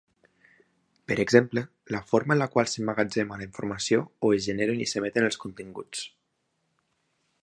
Per 1.11 1.17
exemple, 1.23 1.63
la 1.95 2.01
forma 2.13 2.35
en 2.37 2.41
la 2.43 2.47
qual 2.55 2.71
s'emmagatzema 2.71 3.37
la 3.43 3.47
informació 3.49 4.01
o 4.29 4.33
es 4.39 4.47
generen 4.49 4.81
i 4.87 4.91
s'emeten 4.93 5.29
els 5.29 5.41
continguts. 5.45 6.03